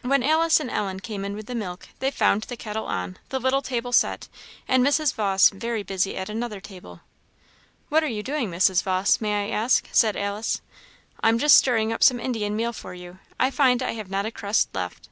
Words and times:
When 0.00 0.24
Alice 0.24 0.58
and 0.58 0.68
Ellen 0.68 0.98
came 0.98 1.24
in 1.24 1.36
with 1.36 1.46
the 1.46 1.54
milk, 1.54 1.86
they 2.00 2.10
found 2.10 2.42
the 2.42 2.56
kettle 2.56 2.86
on, 2.86 3.16
the 3.28 3.38
little 3.38 3.62
table 3.62 3.92
set, 3.92 4.26
and 4.66 4.84
Mrs. 4.84 5.14
Vawse 5.14 5.50
very 5.52 5.84
busy 5.84 6.16
at 6.16 6.28
another 6.28 6.60
table. 6.60 7.02
"What 7.88 8.02
are 8.02 8.08
you 8.08 8.24
doing, 8.24 8.50
Mrs. 8.50 8.82
Vawse, 8.82 9.20
may 9.20 9.46
I 9.46 9.54
ask?" 9.56 9.86
said 9.92 10.16
Alice. 10.16 10.62
"I'm 11.22 11.38
just 11.38 11.56
stirring 11.56 11.92
up 11.92 12.02
some 12.02 12.18
Indian 12.18 12.56
meal 12.56 12.72
for 12.72 12.92
you; 12.92 13.20
I 13.38 13.52
find 13.52 13.84
I 13.84 13.92
have 13.92 14.10
not 14.10 14.24
but 14.24 14.26
a 14.26 14.32
crust 14.32 14.68
left." 14.74 15.08